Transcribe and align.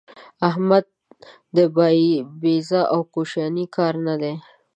احمده! 0.49 0.89
دا 1.55 1.63
بابېزه 1.75 2.81
او 2.93 2.99
کوشنی 3.13 3.65
کار 3.75 3.93
نه 4.07 4.15
دی. 4.21 4.35